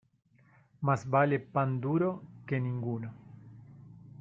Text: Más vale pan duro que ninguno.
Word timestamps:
Más 0.81 1.07
vale 1.07 1.39
pan 1.39 1.79
duro 1.79 2.23
que 2.47 2.59
ninguno. 2.59 3.13